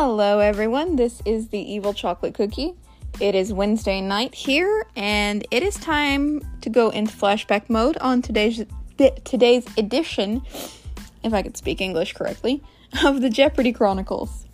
[0.00, 0.94] Hello, everyone.
[0.94, 2.74] This is the Evil Chocolate Cookie.
[3.18, 8.22] It is Wednesday night here, and it is time to go into flashback mode on
[8.22, 8.64] today's
[9.24, 10.42] today's edition,
[11.24, 12.62] if I could speak English correctly,
[13.04, 14.46] of the Jeopardy Chronicles.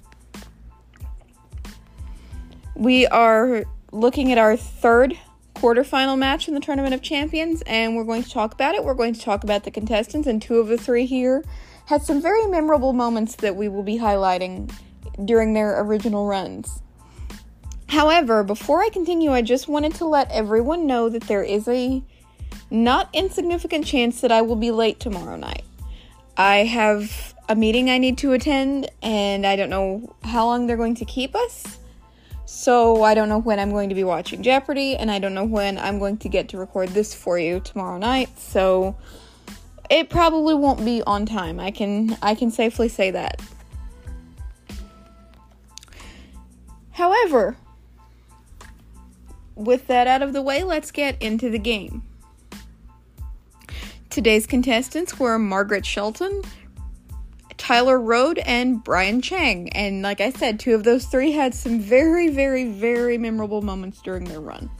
[2.74, 5.18] We are looking at our third
[5.56, 8.82] quarterfinal match in the Tournament of Champions, and we're going to talk about it.
[8.82, 11.44] We're going to talk about the contestants, and two of the three here
[11.84, 14.72] had some very memorable moments that we will be highlighting
[15.24, 16.80] during their original runs.
[17.88, 22.02] However, before I continue, I just wanted to let everyone know that there is a
[22.70, 25.64] not insignificant chance that I will be late tomorrow night.
[26.36, 30.76] I have a meeting I need to attend, and I don't know how long they're
[30.76, 31.78] going to keep us.
[32.46, 35.44] So I don't know when I'm going to be watching Jeopardy, and I don't know
[35.44, 38.38] when I'm going to get to record this for you tomorrow night.
[38.38, 38.96] So
[39.90, 41.60] it probably won't be on time.
[41.60, 43.40] I can I can safely say that.
[46.94, 47.56] However,
[49.56, 52.04] with that out of the way, let's get into the game.
[54.10, 56.42] Today's contestants were Margaret Shelton,
[57.56, 59.70] Tyler Rhode, and Brian Chang.
[59.70, 64.00] And like I said, two of those three had some very, very, very memorable moments
[64.00, 64.70] during their run.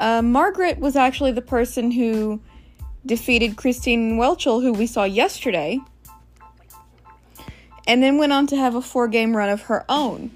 [0.00, 2.40] Uh, Margaret was actually the person who
[3.06, 5.78] defeated Christine Whelchel, who we saw yesterday,
[7.86, 10.32] and then went on to have a four game run of her own.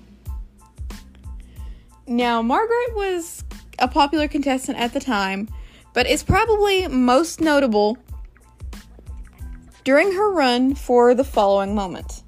[2.06, 3.44] Now, Margaret was
[3.78, 5.48] a popular contestant at the time,
[5.94, 7.96] but is probably most notable
[9.84, 12.22] during her run for the following moment.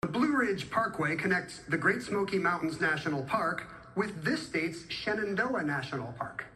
[0.00, 5.62] The Blue Ridge Parkway connects the Great Smoky Mountains National Park with this state's Shenandoah
[5.62, 6.46] National Park.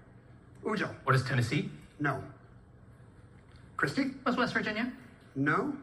[0.65, 0.89] Ujo.
[1.05, 1.71] What is Tennessee?
[2.01, 2.23] No.
[3.77, 4.13] Christy?
[4.23, 4.91] What's West Virginia?
[5.35, 5.77] No.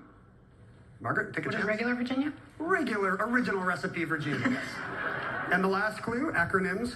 [1.03, 1.67] Margaret, take a What is chance.
[1.67, 2.31] regular Virginia?
[2.59, 4.63] Regular, original recipe Virginia, yes.
[5.51, 6.95] and the last clue, acronyms.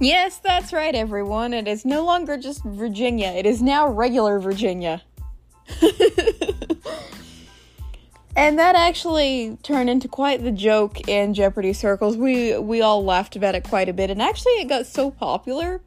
[0.00, 1.52] Yes, that's right, everyone.
[1.52, 5.02] It is no longer just Virginia, it is now regular Virginia.
[8.34, 12.16] and that actually turned into quite the joke in Jeopardy circles.
[12.16, 15.82] We we all laughed about it quite a bit, and actually it got so popular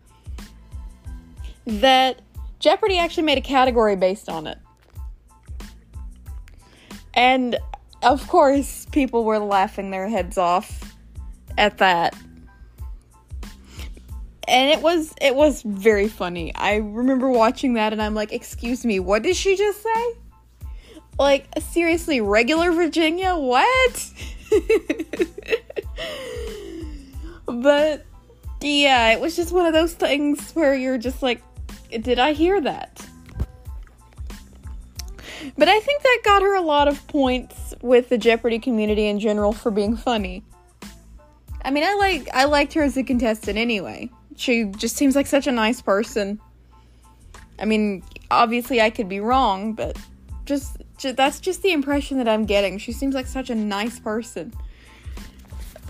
[1.66, 2.22] that
[2.60, 4.58] Jeopardy actually made a category based on it.
[7.14, 7.58] And
[8.04, 10.96] of course, people were laughing their heads off
[11.58, 12.16] at that
[14.52, 16.54] and it was it was very funny.
[16.56, 20.16] I remember watching that and I'm like, "Excuse me, what did she just say?"
[21.18, 23.36] Like, seriously, regular Virginia?
[23.36, 24.12] What?
[27.46, 28.06] but
[28.62, 31.42] yeah, it was just one of those things where you're just like,
[31.91, 33.06] "Did I hear that?"
[35.57, 39.19] But I think that got her a lot of points with the Jeopardy community in
[39.19, 40.44] general for being funny.
[41.63, 44.09] I mean, I like I liked her as a contestant anyway
[44.41, 46.41] she just seems like such a nice person.
[47.59, 49.97] I mean, obviously I could be wrong, but
[50.46, 52.80] just, just that's just the impression that I'm getting.
[52.80, 54.53] She seems like such a nice person.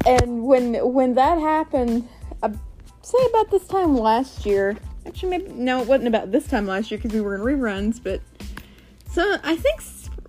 [0.05, 2.09] And when when that happened,
[2.43, 2.51] I
[3.03, 4.77] say about this time last year.
[5.05, 8.01] Actually, maybe no, it wasn't about this time last year because we were in reruns,
[8.01, 8.21] but
[9.09, 9.81] so I think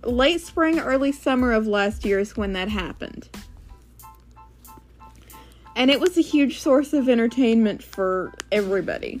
[0.03, 3.29] late spring, early summer of last year is when that happened
[5.75, 9.19] and it was a huge source of entertainment for everybody.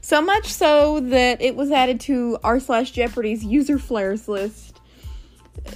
[0.00, 4.80] So much so that it was added to r slash Jeopardy's user flares list,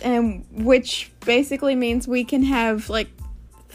[0.03, 3.09] and which basically means we can have like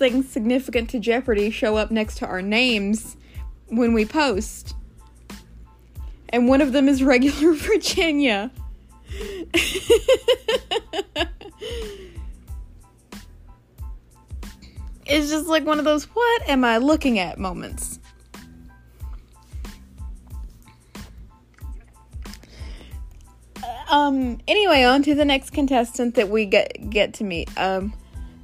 [0.01, 3.18] things significant to Jeopardy show up next to our names
[3.68, 4.74] when we post.
[6.30, 8.50] And one of them is regular Virginia.
[15.06, 18.00] it's just like one of those what am I looking at moments.
[23.92, 24.39] Um.
[24.48, 27.50] Anyway, on to the next contestant that we get get to meet.
[27.56, 27.94] Um,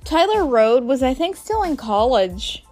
[0.07, 2.63] Tyler Rhode was, I think, still in college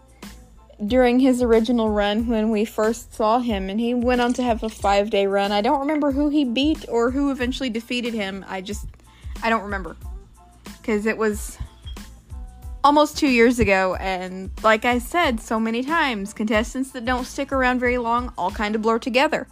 [0.87, 4.63] during his original run when we first saw him, and he went on to have
[4.63, 5.51] a five day run.
[5.51, 8.45] I don't remember who he beat or who eventually defeated him.
[8.47, 8.87] I just,
[9.43, 9.97] I don't remember
[10.77, 11.57] because it was
[12.85, 17.51] almost two years ago, and like I said so many times, contestants that don't stick
[17.51, 19.49] around very long all kind of blur together.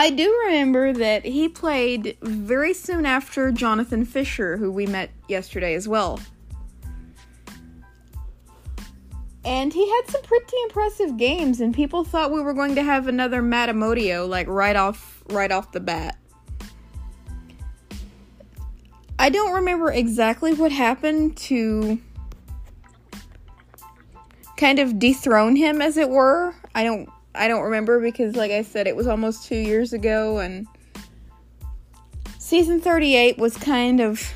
[0.00, 5.74] I do remember that he played very soon after Jonathan Fisher, who we met yesterday
[5.74, 6.18] as well.
[9.44, 13.08] And he had some pretty impressive games, and people thought we were going to have
[13.08, 16.16] another Matt Amodio, like right off right off the bat.
[19.18, 22.00] I don't remember exactly what happened to
[24.56, 26.54] kind of dethrone him as it were.
[26.74, 30.38] I don't I don't remember because like I said it was almost 2 years ago
[30.38, 30.66] and
[32.38, 34.30] season 38 was kind of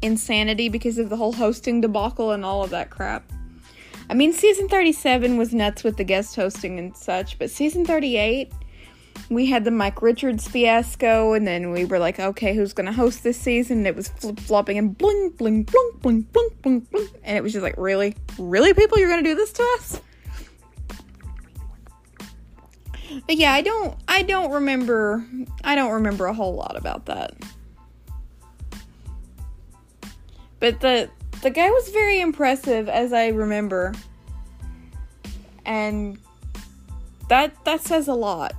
[0.00, 3.30] insanity because of the whole hosting debacle and all of that crap.
[4.08, 8.50] I mean season 37 was nuts with the guest hosting and such, but season 38
[9.28, 13.22] we had the Mike Richards fiasco, and then we were like, okay, who's gonna host
[13.22, 13.78] this season?
[13.78, 17.08] And it was flip flopping and bling, bling, bling, bling, bling, bling, bling.
[17.24, 18.14] And it was just like, really?
[18.38, 18.98] Really, people?
[18.98, 20.00] You're gonna do this to us?
[23.26, 25.24] But yeah, I don't I don't remember
[25.64, 27.34] I don't remember a whole lot about that.
[30.60, 31.10] But the
[31.42, 33.94] the guy was very impressive as I remember.
[35.64, 36.18] And
[37.28, 38.54] that that says a lot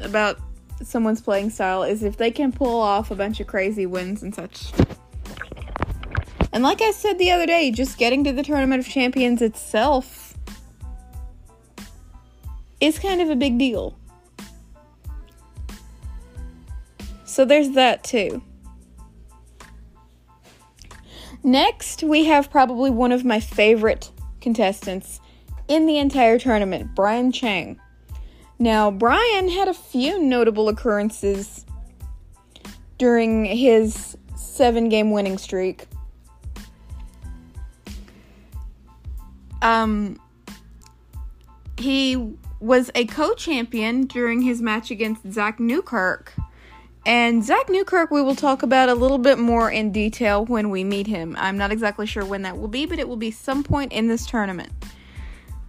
[0.00, 0.38] about
[0.82, 4.34] someone's playing style is if they can pull off a bunch of crazy wins and
[4.34, 4.72] such.
[6.52, 10.23] And like I said the other day, just getting to the Tournament of Champions itself
[12.80, 13.96] is kind of a big deal.
[17.24, 18.42] So there's that too.
[21.42, 24.10] Next, we have probably one of my favorite
[24.40, 25.20] contestants
[25.68, 27.78] in the entire tournament, Brian Chang.
[28.58, 31.66] Now, Brian had a few notable occurrences
[32.98, 35.86] during his seven game winning streak.
[39.60, 40.20] Um,
[41.76, 46.32] he was a co champion during his match against Zach Newkirk.
[47.04, 50.82] And Zach Newkirk, we will talk about a little bit more in detail when we
[50.82, 51.36] meet him.
[51.38, 54.08] I'm not exactly sure when that will be, but it will be some point in
[54.08, 54.72] this tournament.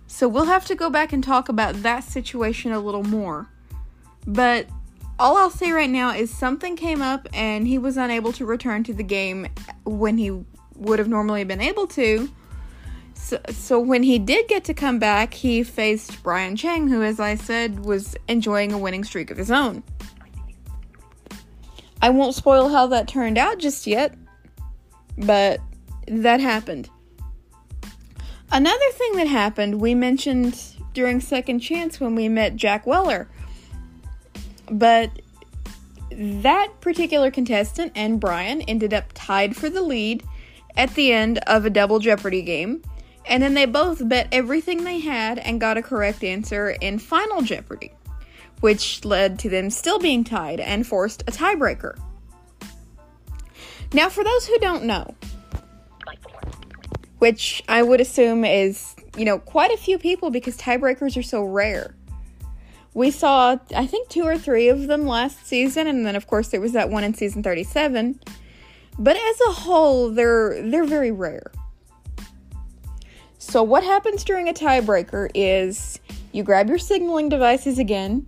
[0.08, 3.50] So we'll have to go back and talk about that situation a little more.
[4.26, 4.68] But
[5.20, 8.86] all I'll say right now is something came up and he was unable to return
[8.86, 9.48] to the game
[9.84, 10.32] when he
[10.76, 12.30] would have normally been able to.
[13.16, 17.20] So, so when he did get to come back, he faced Brian Chang, who, as
[17.20, 19.82] I said, was enjoying a winning streak of his own.
[22.02, 24.16] I won't spoil how that turned out just yet,
[25.18, 25.60] but
[26.08, 26.90] that happened.
[28.52, 30.62] Another thing that happened, we mentioned
[30.94, 33.28] during Second Chance when we met Jack Weller.
[34.70, 35.10] But
[36.12, 40.24] that particular contestant and Brian ended up tied for the lead
[40.78, 42.82] at the end of a double Jeopardy game.
[43.28, 47.42] And then they both bet everything they had and got a correct answer in Final
[47.42, 47.92] Jeopardy,
[48.60, 52.00] which led to them still being tied and forced a tiebreaker.
[53.94, 55.16] Now, for those who don't know,
[57.20, 61.44] which I would assume is, you know, quite a few people because tiebreakers are so
[61.44, 61.96] rare.
[62.94, 66.50] We saw, I think, two or three of them last season, and then of course
[66.50, 68.20] there was that one in season 37.
[68.98, 71.52] But as a whole, they're they're very rare.
[73.48, 76.00] So what happens during a tiebreaker is
[76.32, 78.26] you grab your signaling devices again,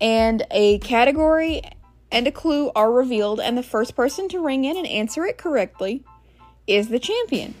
[0.00, 1.62] and a category
[2.10, 5.38] and a clue are revealed, and the first person to ring in and answer it
[5.38, 6.04] correctly
[6.66, 7.54] is the champion.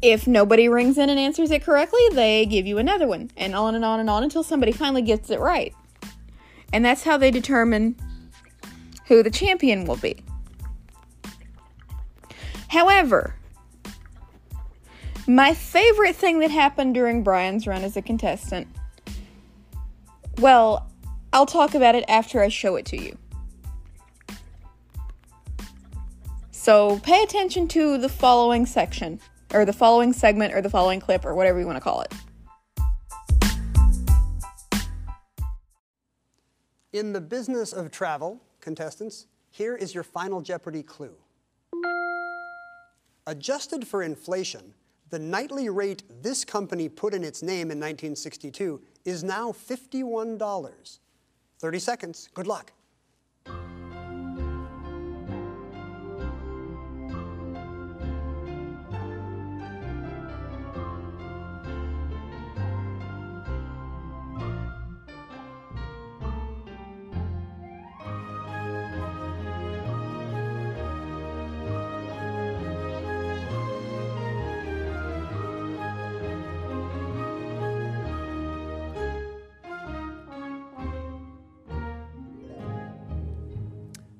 [0.00, 3.74] If nobody rings in and answers it correctly, they give you another one, and on
[3.74, 5.74] and on and on until somebody finally gets it right.
[6.72, 7.96] And that's how they determine
[9.06, 10.24] who the champion will be.
[12.68, 13.36] However,
[15.26, 18.66] my favorite thing that happened during Brian's run as a contestant,
[20.38, 20.90] well,
[21.32, 23.16] I'll talk about it after I show it to you.
[26.50, 29.20] So pay attention to the following section
[29.52, 32.12] or the following segment or the following clip or whatever you want to call it.
[36.92, 41.14] In the business of travel, contestants, here is your final Jeopardy clue.
[43.26, 44.74] Adjusted for inflation,
[45.12, 50.98] the nightly rate this company put in its name in 1962 is now $51.
[51.58, 52.30] 30 seconds.
[52.32, 52.72] Good luck.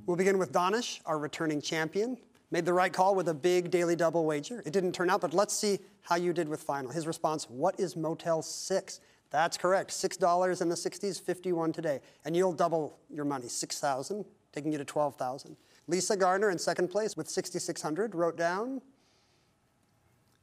[0.07, 2.19] We'll begin with Donish, our returning champion.
[2.51, 4.63] Made the right call with a big daily double wager.
[4.67, 6.91] It didn't turn out, but let's see how you did with final.
[6.91, 9.01] His response, what is Motel 6?
[9.31, 9.91] That's correct.
[9.91, 12.01] $6 in the 60s, 51 today.
[12.25, 15.57] And you'll double your money, 6,000, taking you to 12,000.
[15.87, 18.83] Lisa Gardner in second place with 6,600 wrote down,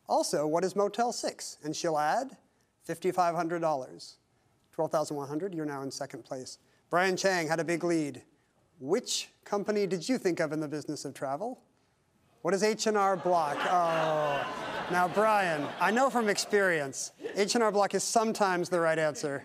[0.07, 1.57] also, what is Motel 6?
[1.63, 2.35] And she'll add
[2.87, 4.15] $5,500.
[4.71, 6.57] 12,100, you're now in second place.
[6.89, 8.23] Brian Chang had a big lead.
[8.79, 11.59] Which company did you think of in the business of travel?
[12.41, 13.57] What is H&R Block?
[13.59, 14.45] Oh.
[14.89, 19.43] Now, Brian, I know from experience, H&R Block is sometimes the right answer,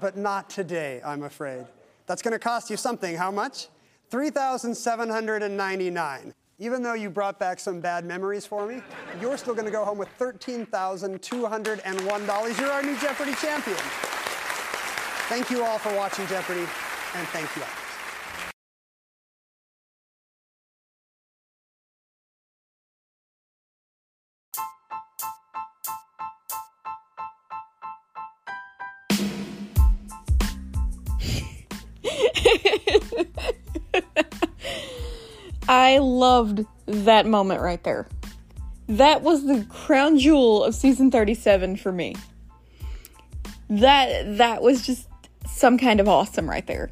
[0.00, 1.66] but not today, I'm afraid.
[2.06, 3.14] That's going to cost you something.
[3.14, 3.68] How much?
[4.08, 6.32] 3,799.
[6.58, 8.80] Even though you brought back some bad memories for me,
[9.20, 12.60] you're still going to go home with $13,201.
[12.60, 13.76] You're our new Jeopardy champion.
[15.28, 17.81] Thank you all for watching Jeopardy, and thank you all.
[35.72, 38.06] I loved that moment right there.
[38.88, 42.14] That was the crown jewel of season 37 for me.
[43.70, 45.08] That that was just
[45.46, 46.90] some kind of awesome right there.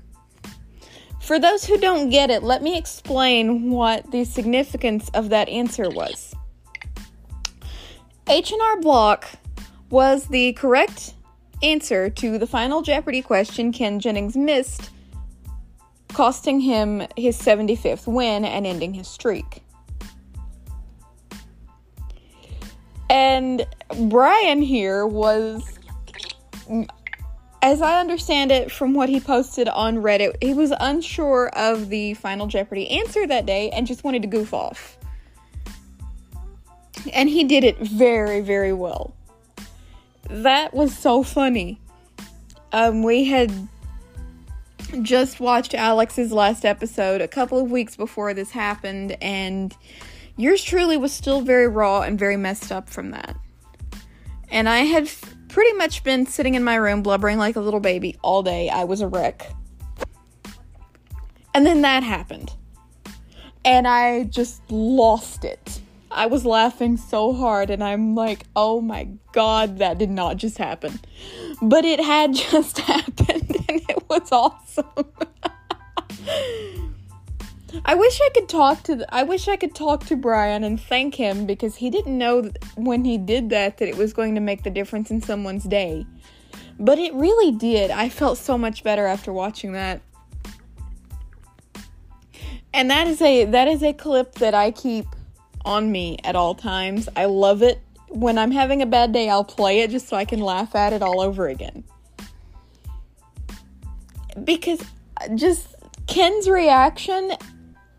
[1.20, 5.90] For those who don't get it, let me explain what the significance of that answer
[5.90, 6.34] was.
[8.30, 9.28] H&R Block
[9.90, 11.12] was the correct
[11.62, 14.88] answer to the final Jeopardy question Ken Jennings missed
[16.12, 19.62] costing him his 75th win and ending his streak.
[23.08, 23.66] And
[24.08, 25.78] Brian here was,
[27.60, 32.14] as I understand it from what he posted on Reddit, he was unsure of the
[32.14, 34.96] Final Jeopardy answer that day and just wanted to goof off.
[37.12, 39.14] And he did it very, very well.
[40.28, 41.80] That was so funny.
[42.72, 43.52] Um, we had
[45.02, 49.76] just watched Alex's last episode a couple of weeks before this happened, and
[50.36, 53.36] yours truly was still very raw and very messed up from that.
[54.50, 57.80] And I had f- pretty much been sitting in my room blubbering like a little
[57.80, 58.68] baby all day.
[58.68, 59.50] I was a wreck.
[61.54, 62.52] And then that happened.
[63.64, 65.80] And I just lost it.
[66.12, 70.58] I was laughing so hard, and I'm like, oh my god, that did not just
[70.58, 70.98] happen.
[71.62, 73.19] But it had just happened,
[73.70, 74.84] and it was awesome.
[77.84, 80.80] I wish I could talk to the, I wish I could talk to Brian and
[80.80, 84.40] thank him because he didn't know when he did that that it was going to
[84.40, 86.04] make the difference in someone's day.
[86.80, 87.90] But it really did.
[87.90, 90.00] I felt so much better after watching that.
[92.72, 95.06] And that is a that is a clip that I keep
[95.64, 97.08] on me at all times.
[97.16, 97.80] I love it.
[98.08, 100.92] When I'm having a bad day, I'll play it just so I can laugh at
[100.92, 101.84] it all over again.
[104.44, 104.82] Because
[105.34, 105.74] just
[106.06, 107.32] Ken's reaction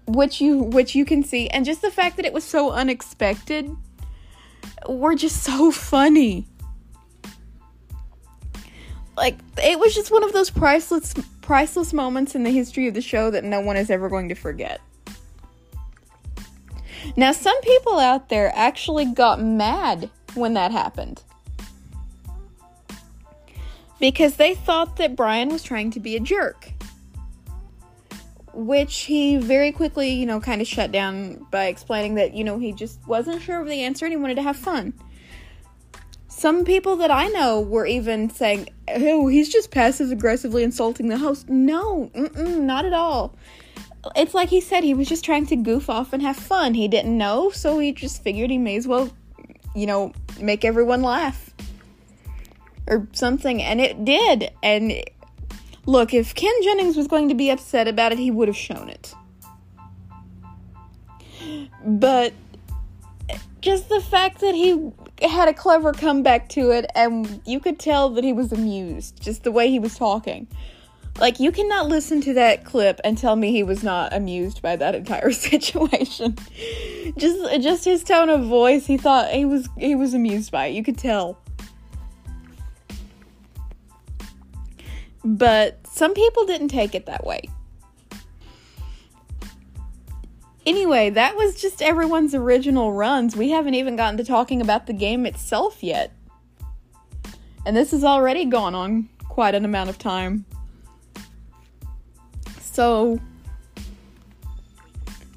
[0.07, 3.69] which you which you can see and just the fact that it was so unexpected
[4.87, 6.47] were just so funny.
[9.15, 13.01] Like it was just one of those priceless priceless moments in the history of the
[13.01, 14.81] show that no one is ever going to forget.
[17.17, 21.23] Now, some people out there actually got mad when that happened
[24.01, 26.73] because they thought that Brian was trying to be a jerk.
[28.53, 32.59] Which he very quickly, you know, kind of shut down by explaining that, you know,
[32.59, 34.93] he just wasn't sure of the answer and he wanted to have fun.
[36.27, 41.17] Some people that I know were even saying, oh, he's just passive aggressively insulting the
[41.17, 41.47] host.
[41.47, 43.37] No, not at all
[44.15, 46.73] it's like he said he was just trying to goof off and have fun.
[46.73, 49.11] He didn't know, so he just figured he may as well,
[49.75, 51.51] you know, make everyone laugh
[52.91, 53.63] or something.
[53.63, 54.51] And it did.
[54.61, 55.03] And
[55.87, 58.89] look, if Ken Jennings was going to be upset about it, he would have shown
[58.89, 59.15] it.
[61.83, 62.33] But
[63.61, 68.09] just the fact that he had a clever comeback to it, and you could tell
[68.09, 70.47] that he was amused, just the way he was talking.
[71.19, 74.75] Like you cannot listen to that clip and tell me he was not amused by
[74.77, 76.37] that entire situation.
[77.17, 80.73] just just his tone of voice, he thought he was he was amused by it.
[80.73, 81.37] You could tell.
[85.23, 87.41] But some people didn't take it that way.
[90.65, 93.35] Anyway, that was just everyone's original runs.
[93.35, 96.11] We haven't even gotten to talking about the game itself yet.
[97.65, 100.45] And this has already gone on quite an amount of time.
[102.59, 103.19] So,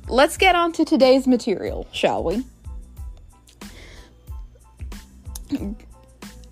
[0.09, 2.45] let's get on to today's material, shall we?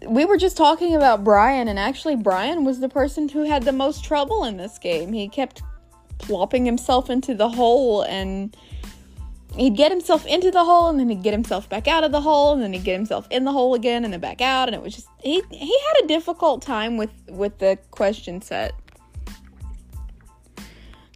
[0.06, 3.73] We were just talking about Brian, and actually, Brian was the person who had the
[3.73, 5.12] most trouble in this game.
[5.12, 5.62] He kept
[6.18, 8.56] plopping himself into the hole, and
[9.56, 12.21] he'd get himself into the hole, and then he'd get himself back out of the
[12.21, 14.75] hole, and then he'd get himself in the hole again, and then back out, and
[14.75, 18.73] it was just he he had a difficult time with with the question set.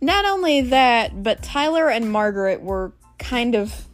[0.03, 3.86] Not only that, but Tyler and Margaret were kind of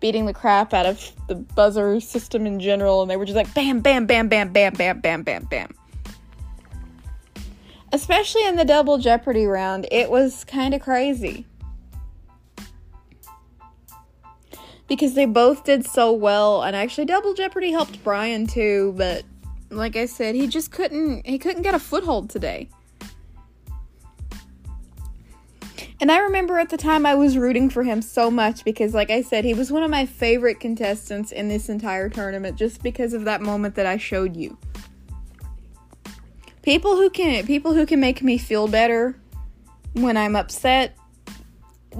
[0.00, 3.52] beating the crap out of the buzzer system in general, and they were just like
[3.54, 5.74] bam, bam, bam, bam, bam, bam, bam, bam, bam.
[7.92, 11.46] Especially in the double Jeopardy round, it was kind of crazy.
[14.88, 19.24] Because they both did so well, and actually Double Jeopardy helped Brian too, but
[19.70, 22.68] like I said, he just couldn't he couldn't get a foothold today.
[26.00, 29.10] And I remember at the time I was rooting for him so much because, like
[29.10, 33.14] I said, he was one of my favorite contestants in this entire tournament just because
[33.14, 34.58] of that moment that I showed you.
[36.62, 39.16] People who can people who can make me feel better
[39.94, 40.96] when I'm upset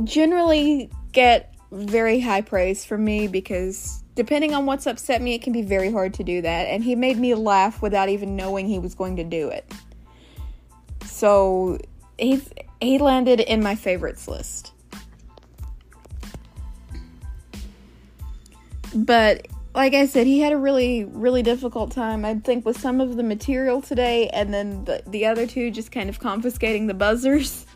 [0.04, 5.52] generally get very high praise from me because depending on what's upset me, it can
[5.52, 6.64] be very hard to do that.
[6.66, 9.72] And he made me laugh without even knowing he was going to do it.
[11.04, 11.78] So
[12.18, 14.72] he's he landed in my favorites list.
[18.94, 23.00] But like I said, he had a really, really difficult time, I think, with some
[23.00, 26.94] of the material today, and then the, the other two just kind of confiscating the
[26.94, 27.66] buzzers.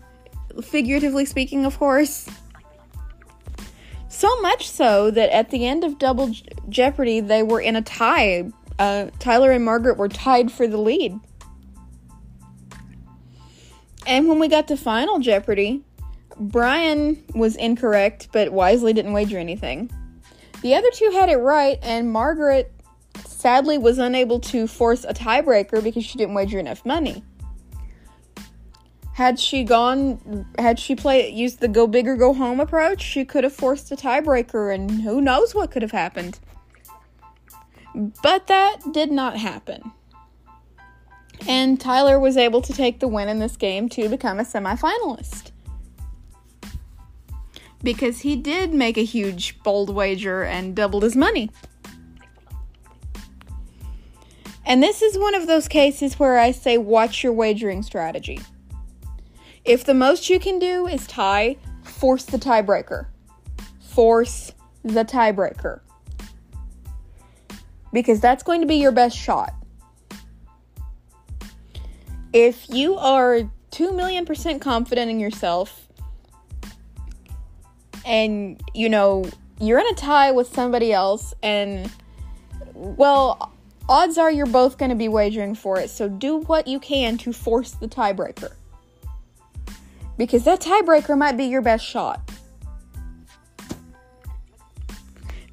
[0.62, 2.28] Figuratively speaking, of course.
[4.08, 6.32] So much so that at the end of Double
[6.68, 8.50] Jeopardy, they were in a tie.
[8.78, 11.18] Uh, Tyler and Margaret were tied for the lead.
[14.06, 15.82] And when we got to Final Jeopardy,
[16.38, 19.90] Brian was incorrect, but wisely didn't wager anything.
[20.62, 22.72] The other two had it right, and Margaret
[23.26, 27.24] sadly was unable to force a tiebreaker because she didn't wager enough money.
[29.14, 33.24] Had she gone, had she played, used the go big or go home approach, she
[33.24, 36.38] could have forced a tiebreaker, and who knows what could have happened.
[38.22, 39.92] But that did not happen.
[41.48, 45.52] And Tyler was able to take the win in this game to become a semifinalist.
[47.82, 51.50] Because he did make a huge bold wager and doubled his money.
[54.64, 58.40] And this is one of those cases where I say, watch your wagering strategy.
[59.64, 63.06] If the most you can do is tie, force the tiebreaker.
[63.80, 65.80] Force the tiebreaker.
[67.92, 69.54] Because that's going to be your best shot
[72.36, 75.88] if you are 2 million percent confident in yourself
[78.04, 79.24] and you know
[79.58, 81.90] you're in a tie with somebody else and
[82.74, 83.54] well
[83.88, 85.88] odds are you're both going to be wagering for it.
[85.88, 88.52] So do what you can to force the tiebreaker.
[90.18, 92.20] Because that tiebreaker might be your best shot.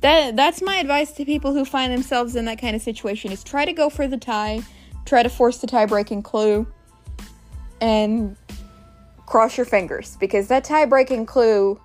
[0.02, 3.42] That that's my advice to people who find themselves in that kind of situation is
[3.42, 4.64] try to go for the tie
[5.14, 6.66] try to force the tie breaking clue
[7.82, 8.36] and
[9.28, 11.80] cross your fingers because that tie breaking clue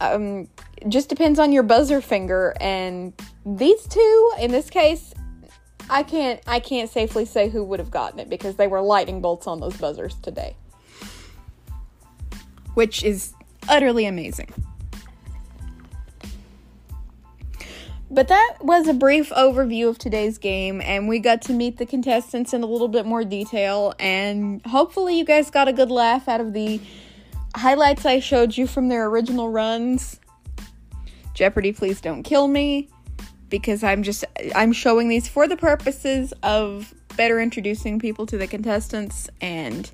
[0.00, 0.48] um,
[0.88, 3.12] just depends on your buzzer finger and
[3.44, 5.12] these two in this case
[5.90, 9.20] I can't I can't safely say who would have gotten it because they were lightning
[9.20, 10.56] bolts on those buzzers today.
[12.72, 13.34] Which is
[13.68, 14.54] utterly amazing.
[18.12, 21.86] But that was a brief overview of today's game, and we got to meet the
[21.86, 23.94] contestants in a little bit more detail.
[24.00, 26.80] And hopefully, you guys got a good laugh out of the
[27.54, 30.18] highlights I showed you from their original runs.
[31.34, 32.88] Jeopardy, please don't kill me,
[33.48, 34.24] because I'm just
[34.56, 39.88] I'm showing these for the purposes of better introducing people to the contestants and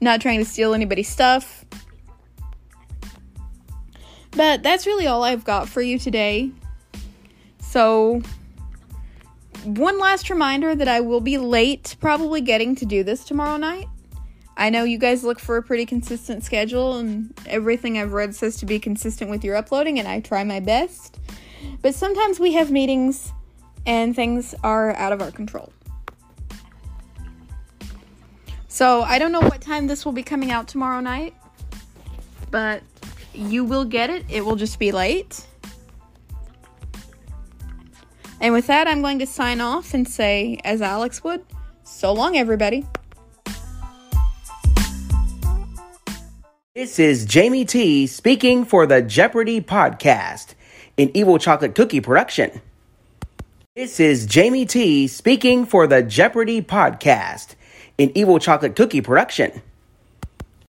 [0.00, 1.64] not trying to steal anybody's stuff.
[4.30, 6.52] But that's really all I've got for you today.
[7.70, 8.20] So,
[9.62, 13.86] one last reminder that I will be late probably getting to do this tomorrow night.
[14.56, 18.56] I know you guys look for a pretty consistent schedule, and everything I've read says
[18.56, 21.20] to be consistent with your uploading, and I try my best.
[21.80, 23.32] But sometimes we have meetings
[23.86, 25.72] and things are out of our control.
[28.66, 31.34] So I don't know what time this will be coming out tomorrow night,
[32.50, 32.82] but
[33.32, 34.24] you will get it.
[34.28, 35.46] It will just be late.
[38.40, 41.44] And with that, I'm going to sign off and say, as Alex would,
[41.84, 42.86] so long, everybody.
[46.74, 50.54] This is Jamie T speaking for the Jeopardy podcast,
[50.96, 52.62] an Evil Chocolate Cookie production.
[53.76, 57.56] This is Jamie T speaking for the Jeopardy podcast,
[57.98, 59.60] an Evil Chocolate Cookie production.